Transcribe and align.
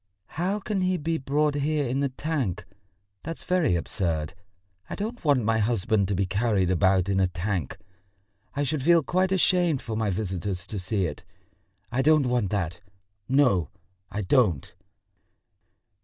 "How 0.33 0.59
can 0.59 0.81
he 0.81 0.97
be 0.97 1.19
brought 1.19 1.53
here 1.53 1.87
in 1.87 1.99
the 1.99 2.09
tank? 2.09 2.65
That's 3.21 3.43
very 3.43 3.75
absurd. 3.75 4.33
I 4.89 4.95
don't 4.95 5.23
want 5.23 5.43
my 5.43 5.59
husband 5.59 6.07
to 6.07 6.15
be 6.15 6.25
carried 6.25 6.71
about 6.71 7.07
in 7.07 7.19
a 7.19 7.27
tank. 7.27 7.77
I 8.55 8.63
should 8.63 8.81
feel 8.81 9.03
quite 9.03 9.31
ashamed 9.31 9.79
for 9.79 9.95
my 9.95 10.09
visitors 10.09 10.65
to 10.65 10.79
see 10.79 11.05
it.... 11.05 11.23
I 11.91 12.01
don't 12.01 12.25
want 12.25 12.49
that, 12.49 12.81
no, 13.29 13.69
I 14.09 14.23
don't." 14.23 14.73